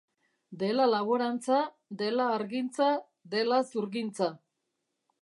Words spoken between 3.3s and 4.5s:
dela zurgintza.